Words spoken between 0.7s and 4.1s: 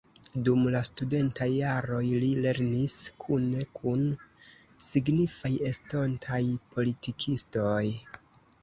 la studentaj jaroj li lernis kune kun